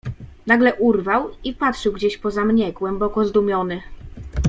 [0.47, 3.81] "Nagle urwał i patrzył gdzieś poza mnie, głęboko zdumiony."